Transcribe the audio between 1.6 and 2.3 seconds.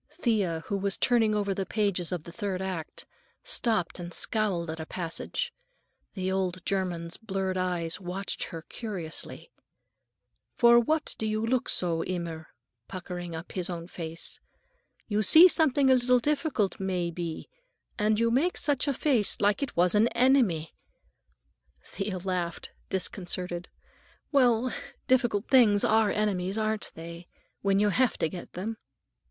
pages of